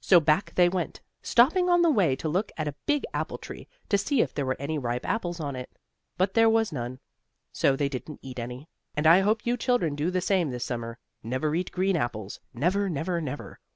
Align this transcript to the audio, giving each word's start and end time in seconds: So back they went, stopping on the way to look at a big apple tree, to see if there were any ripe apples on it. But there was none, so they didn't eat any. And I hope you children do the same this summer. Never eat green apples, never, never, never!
So 0.00 0.20
back 0.20 0.54
they 0.54 0.68
went, 0.68 1.00
stopping 1.20 1.68
on 1.68 1.82
the 1.82 1.90
way 1.90 2.14
to 2.14 2.28
look 2.28 2.52
at 2.56 2.68
a 2.68 2.76
big 2.86 3.02
apple 3.12 3.38
tree, 3.38 3.66
to 3.88 3.98
see 3.98 4.20
if 4.20 4.32
there 4.32 4.46
were 4.46 4.54
any 4.60 4.78
ripe 4.78 5.04
apples 5.04 5.40
on 5.40 5.56
it. 5.56 5.68
But 6.16 6.34
there 6.34 6.48
was 6.48 6.70
none, 6.70 7.00
so 7.50 7.74
they 7.74 7.88
didn't 7.88 8.20
eat 8.22 8.38
any. 8.38 8.68
And 8.94 9.04
I 9.04 9.22
hope 9.22 9.44
you 9.44 9.56
children 9.56 9.96
do 9.96 10.12
the 10.12 10.20
same 10.20 10.50
this 10.50 10.64
summer. 10.64 11.00
Never 11.24 11.56
eat 11.56 11.72
green 11.72 11.96
apples, 11.96 12.38
never, 12.54 12.88
never, 12.88 13.20
never! 13.20 13.58